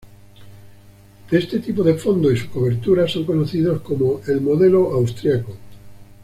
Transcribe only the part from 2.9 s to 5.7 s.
son conocidos como el "modelo austriaco".